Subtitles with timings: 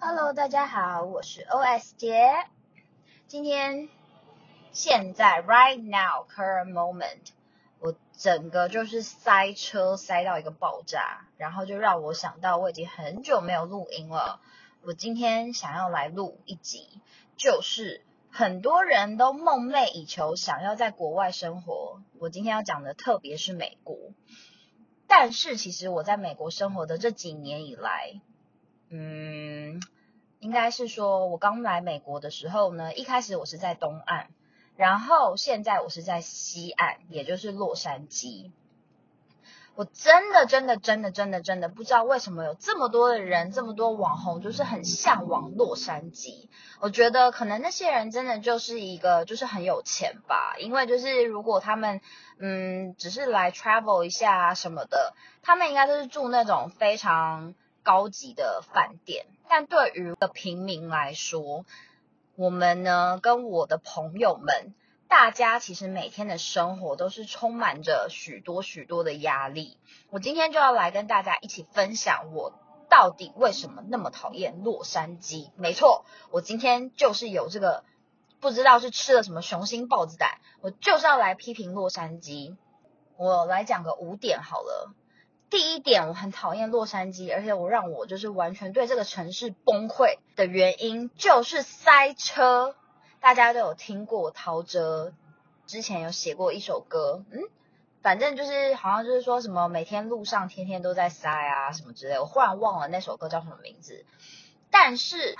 [0.00, 2.32] Hello，大家好，我是 OS 杰。
[3.26, 3.88] 今天
[4.70, 7.32] 现在 right now current moment，
[7.80, 14.40] 我整个就是塞车塞到一个爆炸，然后就让我想到我已经很久没有录音了。
[14.84, 17.00] 我今天想要来录一集，
[17.36, 22.00] 就是很多人都梦寐以求想要在国外生活。
[22.20, 23.96] 我今天要讲的特别是美国，
[25.08, 28.20] 但是其实我在美国生活的这几年以来。
[28.90, 29.82] 嗯，
[30.40, 34.28] 应该是说，我刚来美国的时候呢，一开始我是在东岸，
[34.76, 38.50] 然后现在我是在西岸，也就是洛杉矶。
[39.74, 46.48] 我真的真的真的真的真的不知道为什么有这么多的人，这么多网红，就是很向往洛杉矶。
[46.80, 52.00] 我觉得可能那些人真的就是一个，就是很有钱吧，因为就是如果他们
[52.38, 57.54] 嗯只是来 travel 一下什么的，他们应该都是住那种非常。
[57.88, 61.64] 高级的饭店，但对于个平民来说，
[62.36, 64.74] 我们呢跟我的朋友们，
[65.08, 69.78] 大家其实每天的生活都是充满着许多许多的压力。
[70.10, 72.52] 我今天就要来跟大家一起分享，我
[72.90, 75.50] 到底为什么那么讨厌洛杉矶？
[75.56, 77.84] 没错，我今天就是有这个
[78.38, 82.54] 不知道是吃了什么雄心豹子胆，我就是要来批评洛杉矶。
[83.16, 84.92] 我来讲个五点好了。
[85.50, 92.74] 第一点，我很讨厌洛杉矶，而且我让我就是完全对这个城市崩溃的原因就是塞车。
[93.20, 95.12] 大家都有听过陶喆
[95.66, 97.40] 之前有写过一首歌，嗯，
[98.02, 104.04] 反正就是好像就是说什么每天路上天天都在塞啊什么之类，我忽然忘了那首歌叫什么名字。
[104.70, 105.34] 但是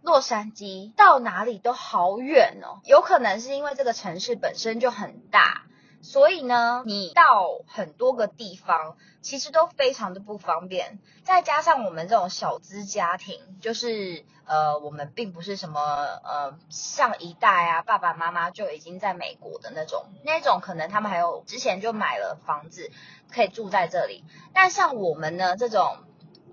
[0.00, 5.66] 洛杉矶到哪里都好远哦，有可能是因为这个城市本身就很大。
[6.04, 10.98] 所以呢，你到很多个地方，其实都非常的不方便。
[11.24, 22.90] 再加上我们这种小资家庭，就是呃，我们并不是什么呃，上一代啊，爸爸妈妈就已经在美国的那种，那种可能他们还有之前就买了房子，
[23.32, 24.22] 可以住在这里。
[24.52, 25.96] 但像我们呢，这种。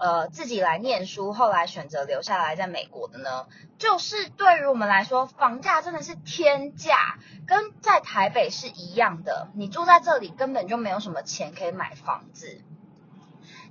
[0.01, 3.45] 呃，自己来念书，后来选择留下来在美国的呢，
[3.77, 9.49] 就是对于我们来说，房价真的是天价，跟在台北是一样的。
[9.53, 12.63] 你住在这里根本就没有什么钱可以买房子。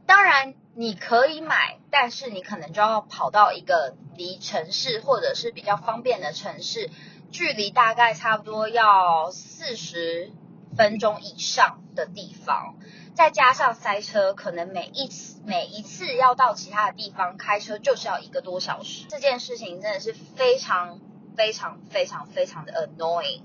[0.06, 6.90] 当然你可以买，但是你可能就要跑到一个离城市或者是比较方便的城市，
[7.32, 10.30] 距离大概差不多要四十
[10.76, 12.76] 分钟以上的地方。
[13.20, 19.04] 再加上塞车，可能每一次每一次要到其他的地方开车就是要一个多小时。
[19.10, 20.98] 这件事情真的是非常
[21.36, 23.42] 非常非常非常的 annoying。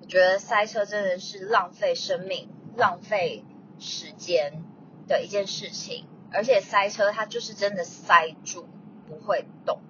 [0.00, 3.44] 我觉得塞车真的是浪费生命、浪费
[3.80, 4.62] 时间
[5.08, 8.68] 的一件事情，而且塞车它就是真的塞住，
[9.08, 9.80] 不会动。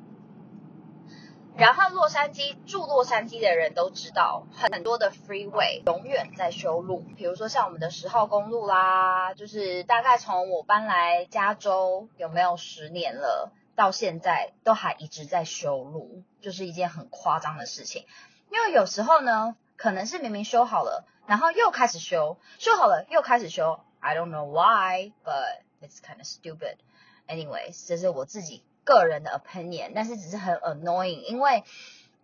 [1.61, 18.07] 然后洛杉矶住洛杉矶的人都知道，很多的 freeway 永远在修路，比如说像我们的十号公路啦，就是大概从我搬来加州有没有十年了，到现在都还一直在修路，就是一件很夸张的事情。
[18.51, 26.77] 因为有时候呢，可能是明明修好了，然后又开始修，修好了又开始修，I don't know why，but it's kind of stupid.
[27.29, 28.65] Anyways，这是我自己。
[28.85, 31.65] 个人的 opinion，但是只是很 annoying，因为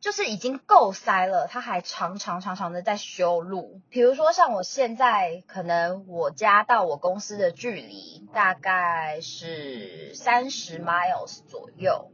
[0.00, 3.80] 就是已经够塞了，他还常常常常的在修路。
[3.88, 12.10] 比如说像我现在，可能我家到我公司的距离大概是三十 miles 左右。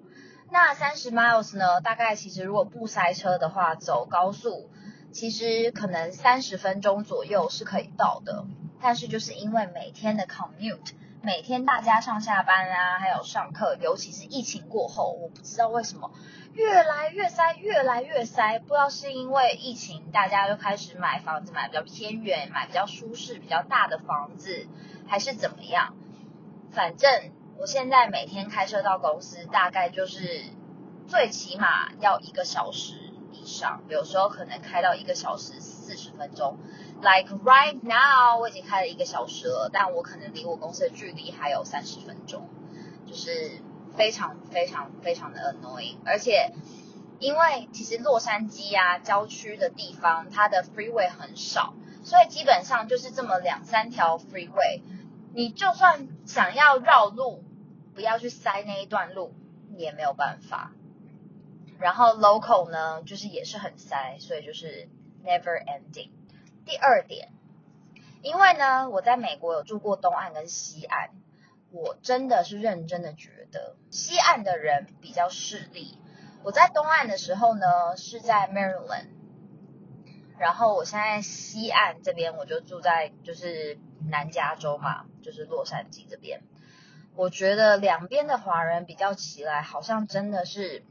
[0.51, 4.71] 那三十 miles 呢，大概其实如果不塞车的话，走高速，
[5.11, 8.45] 其实可能三十分钟左右是可以到的。
[8.81, 10.93] 但是就是因为每天的 commute。
[11.25, 16.11] 每天大家上下班啊，还有上课，尤其是疫情过后，我不知道为什么
[16.53, 18.59] 越来越塞，越来越塞。
[18.59, 24.67] 不知道是因为疫情，大家就开始买房子，买比较偏远，买比较舒适、比较大的房子，
[25.07, 25.95] 还是怎么样？
[26.73, 30.43] 反正我现在每天开车到公司，大概就是
[31.07, 32.95] 最起码要一个小时
[33.45, 36.57] 上，有时候可能开到一个小时四十分钟。
[37.01, 42.49] Like right now，我已经开了一个小时了，但我可能离我公司的距离还有三十分钟，
[43.07, 43.61] 就是
[43.97, 45.97] 非常非常非常的 annoying。
[46.05, 46.53] 而且，
[47.19, 51.75] 因为其实洛杉矶啊，郊区的地方，它的 freeway 很少，
[52.05, 54.83] 所以基本上就是这么两三条 freeway。
[55.35, 57.43] 你就算想要绕路，
[57.95, 59.35] 不要去塞那一段路，
[59.77, 60.73] 也没有办法。
[61.83, 64.89] 然后 local 呢，就是也是很塞，所以就是
[65.25, 66.11] never ending。
[66.65, 67.33] 第二点，
[68.23, 71.11] 因为呢，我在美国有住过东岸跟西岸，
[71.73, 73.75] 我真的是认真的觉得。
[73.91, 75.99] 西岸的人比较势利。
[76.45, 79.09] 我在东岸的时候呢，是在 Maryland，
[80.39, 86.43] 然后我现在西岸这边我就住在就是南加州嘛，就是洛杉矶这边。
[87.15, 90.83] 我觉得两边的华人比较起来，好像真的是，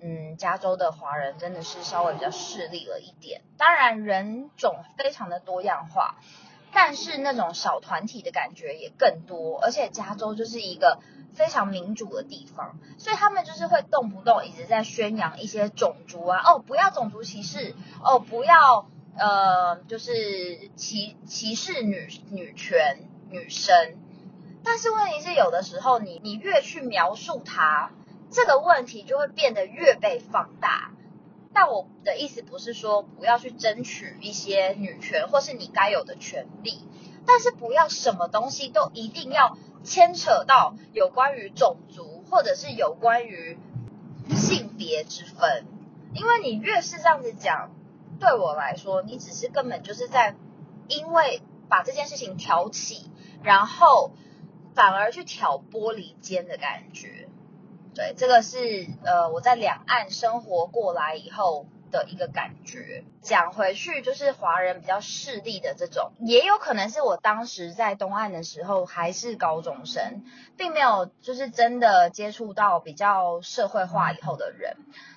[0.00, 3.42] 嗯，加州的华人真的是稍微比较势利了一点。
[3.56, 6.16] 当然人种非常的多样化，
[6.72, 9.58] 但是那种小团体的感觉也更多。
[9.60, 11.00] 而且加州就是一个
[11.34, 18.86] 非常民主的地方，所以他们就是会动不动一直在宣扬一些种族啊，哦，不要种族歧视，哦，不要
[19.16, 23.00] 呃，就是歧歧视女女权
[23.30, 23.96] 女生。
[24.64, 27.90] 但是问题是，有的时候你你越去描述它，
[28.30, 30.92] 这个问题就会变得越被放大。
[31.52, 36.84] 但我的意思不是说不要去争取一些女权或是你该有的权利，
[37.26, 43.58] 但是不要什么东西都一定要牵扯到有关于种族或者是有关于
[44.36, 45.66] 性别之分，
[46.14, 47.70] 因为你越是这样子讲，
[48.20, 50.36] 对我来说，你只是根本就是在
[50.86, 53.10] 因为把这件事情挑起，
[53.42, 54.12] 然后。
[54.74, 57.27] 反而去挑拨离间的感觉，
[57.94, 63.04] 对，这个是呃我在两岸生活过来以后的一个感觉。
[63.22, 70.24] 讲回去就是华人比较势利的这种，也有可能是我当时在东岸的时候还是高中生，
[70.56, 74.76] 并没有就是真的接触到比较社会化以后的人。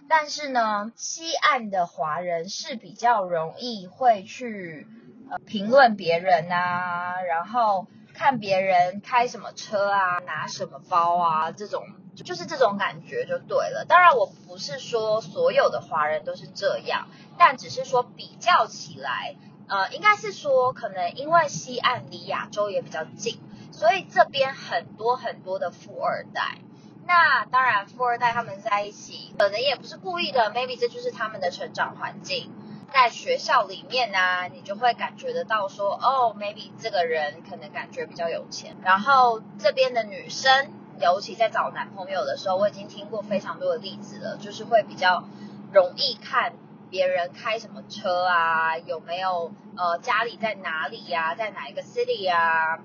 [0.10, 4.88] 但是呢，西岸的华人是比较容易会去
[5.30, 7.88] 呃评论别人啊，然后。
[8.14, 11.86] 看别人开什么车啊，拿什么包啊，这种
[12.16, 13.86] 就是这种感觉就对了。
[13.88, 19.36] 当然，我不是说所有的华人都是这样，但只是说比较起来，
[19.68, 23.40] 呃，应该是说可能因为西岸离亚洲也比较近，
[23.72, 26.58] 所以这边很多很多的富二代。
[27.08, 32.54] 那当然，富二代他们在一起，可能也不是故意的，maybe 这就是他们的成长环境。
[32.94, 38.76] 在学校里面呢，你就会感觉得到说，哦，maybe 这个人可能感觉比较有钱。
[38.84, 40.72] 然后这边的女生，
[41.02, 45.24] 尤其在找男朋友的时候，我已经听过非常多的例子了，就是会比较
[45.74, 46.54] 容易看
[46.90, 52.80] 别人开什么车啊，有没有呃家里在哪里呀，在哪一个 city 呀。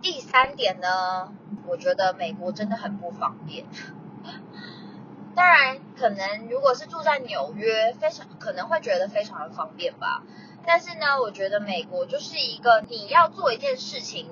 [0.00, 1.32] 第三点呢，
[1.66, 3.66] 我觉得美国真的很不方便。
[5.34, 10.22] 当然，可能如果是住在纽约，非常可能会觉得非常的方便吧。
[10.64, 14.28] 但是呢，我觉得美国就是一个你要做一件事情，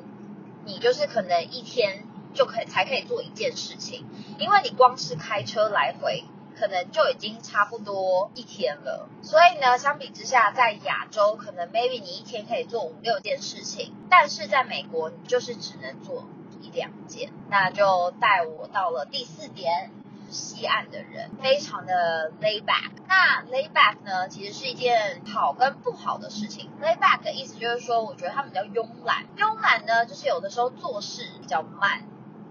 [0.65, 2.05] 你就是可能一天
[2.37, 4.07] 就可以才可以做一件事情，
[4.39, 6.25] 因为你光是开车来回，
[6.57, 9.09] 可能就已经差不多一天了。
[9.23, 16.25] 所以呢，相比之下，在亚洲可能 maybe 你一天可以做五六件事情，但是在美国你就是只能做
[16.61, 17.33] 一两件。
[17.49, 19.91] 那就带我到了第四点。
[20.29, 26.69] 西岸的人非常的 lay back，那 lay back 呢，其实是一件好跟不好的事情。
[26.83, 29.25] lay back 的意思就是说，我觉得他们比较慵懒。
[29.37, 32.03] 慵懒呢，就是有的时候做事比较慢，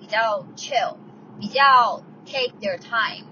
[0.05, 0.97] 比较 chill，
[1.39, 3.25] 比较 take their time。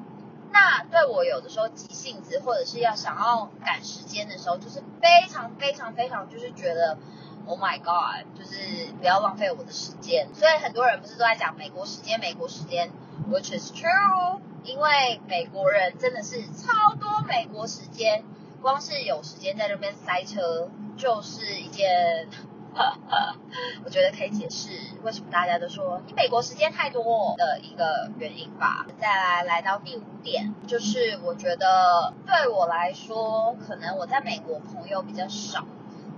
[0.52, 6.98] 那对我有的时候急性子或者是要想要赶时间的时候，就是非常非常非常就是觉得
[7.46, 10.34] ，Oh my God，就是不要浪费我的时间。
[10.34, 12.90] 所以很多人不是都在讲美国时间，美国时间。
[13.30, 18.24] Which is true，因为美国人真的是超多美国时间，
[18.62, 22.28] 光是有时间在那边塞车，就是一件，
[23.86, 24.70] 我觉得可以解释
[25.04, 28.86] 为什么大家都说你美国时间太多的一个原因吧。
[29.00, 35.66] 再来来到第五点，就是我觉得对我来说，可能我在美国朋友比较少，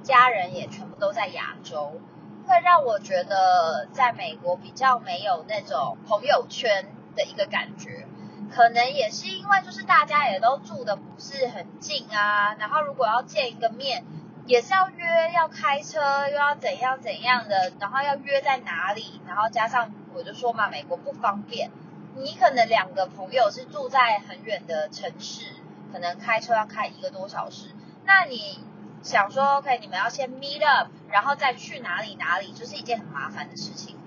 [0.03, 1.99] 家人也全部都在亚洲。
[2.47, 6.85] 会让我觉得在美国比较没有那种朋友圈
[7.15, 8.07] 的一个感觉，
[8.53, 14.05] 可能也是因为就是大家也都住的不是很近啊，然后如果要见一个面，
[14.45, 21.71] 也是要约，要开车，又要怎样怎样的，然后要约在哪里，然后加上我就说嘛，美国不方便，
[22.15, 25.53] 你可能两个朋友是住在很远的城市，
[25.91, 27.69] 可能开车要开一个多小时，
[28.05, 28.63] 那你。
[29.03, 33.99] 想说，OK，你们要先 meet up，然后再去哪里哪里，就是一件很麻烦的事情。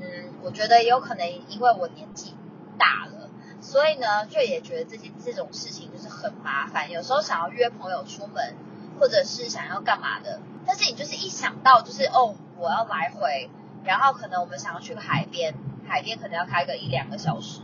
[0.00, 2.34] 嗯，我觉得也有可能因为我年纪
[2.76, 3.30] 大了，
[3.60, 6.90] 所以呢，就也觉得这件这种事情就是很麻烦。
[6.90, 8.56] 有时候想要约朋友出门，
[9.00, 13.48] 或者是想要干嘛的，但是你就是一想到就是哦，我要来回，
[13.82, 15.54] 然后可能我们想要去个海边，
[15.88, 17.62] 海边可能要开个一两个小时，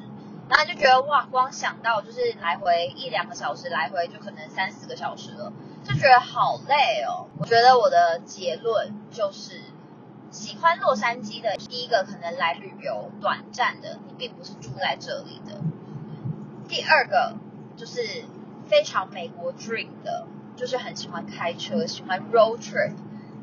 [0.49, 5.53] 然后就觉得哇，光想到就是来回一两个小时，来回就可能三四个小时了。
[5.85, 7.29] 就觉得好累哦。
[7.39, 9.61] 我觉得我的结论就是，
[10.31, 15.61] 喜欢洛杉矶的，第一个可能来旅游短暂的，你并不是住在这里的。
[16.67, 17.37] 第二个
[17.77, 18.25] 就是
[18.67, 20.27] 非常美国 dream 的，
[20.57, 22.95] 就是很喜欢开车，喜欢 road trip，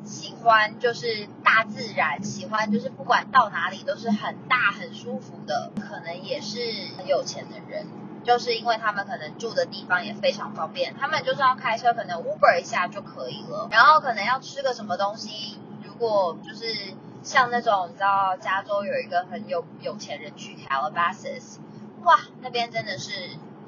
[0.04, 6.60] 喜欢就是大自然，喜欢就是不管到哪里都是很大很舒服的，可能也是
[6.98, 7.88] 很有钱的人。
[8.24, 13.68] 就是因为他们可能住的地方也非常方便，他们就是要开车，可能 Uber 一下就可以了。
[13.70, 21.58] 然后可能要吃个什么东西，如果就是像那种你知道，加州有一个很有有钱人去 Calabasas，
[22.04, 23.12] 哇，那边真的是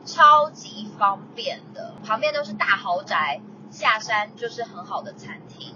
[0.05, 5.75] 超级方便的，旁边都是大豪宅，下山就是很好的餐厅。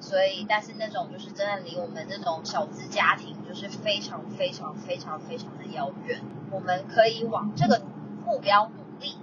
[0.00, 6.20] 所以，但是那种就是真的离我们这种小资家庭就是非常非常非常非常的遥远。
[6.50, 7.80] 我们可以往这个。
[8.22, 9.16] 目标努力，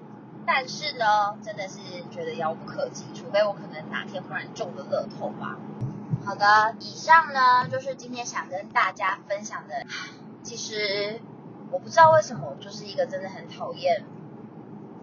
[0.45, 1.77] 但是呢，真的是
[2.11, 5.55] 觉得遥不可及，除非我可能哪天忽然中了乐透吧。
[6.25, 9.85] 好的，以上呢就是今天想跟大家分享的。
[10.43, 11.21] 其实
[11.71, 14.03] 我不知道为什么，就是一个真的很讨厌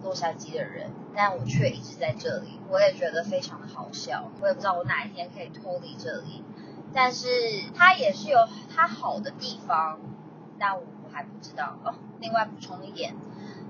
[0.05, 2.59] 洛杉矶的人，但我却一直在这里。
[2.69, 6.43] 我也觉得非常的好笑，我也不知道我哪一天可以脱离这里。
[6.93, 7.27] 但是
[7.75, 8.37] 它也是有
[8.73, 9.99] 它好的地方，
[10.59, 11.95] 但我还不知道哦。
[12.19, 13.15] 另外补充一点。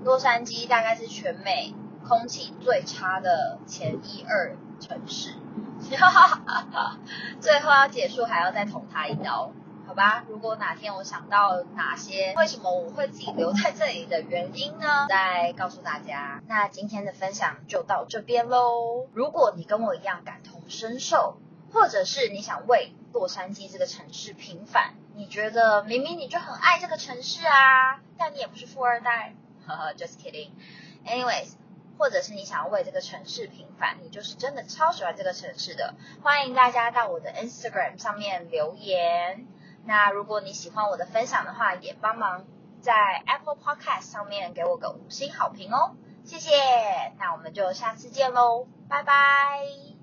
[0.04, 1.74] 洛杉矶大概是全美
[2.06, 5.34] 空气最差的前一二城市，
[7.40, 9.50] 最后要结束还要再捅他一刀，
[9.86, 10.24] 好吧？
[10.28, 16.42] 如果哪天我想到哪些为什么我会自己留在这里的原因呢，再告诉大家。
[16.48, 19.06] 那今天的分享就到这边喽。
[19.12, 21.38] 如果你跟我一样感同身受，
[21.72, 29.34] 或者是你想为洛杉矶这个城市平反，你觉得明明你就很爱这个城市啊，但你也不是富二代。
[29.66, 30.50] 呵 呵，just kidding。
[31.06, 31.52] Anyways，
[31.98, 39.46] 或者是你想要为这个城市平反，你就是真的超喜欢这个城市的，欢迎大家到我的 Instagram 上面留言。
[39.86, 42.44] 那如果你喜欢我的分享的话，也帮忙
[42.80, 46.50] 在 Apple Podcast 上面给我个五星好评哦，谢谢。
[47.18, 49.95] 那我们就下次见喽，拜拜。